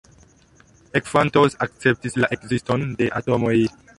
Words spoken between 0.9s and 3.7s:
Ekfantos akceptis la ekziston de atomoj.